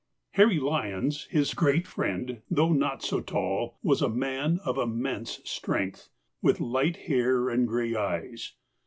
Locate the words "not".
2.73-3.03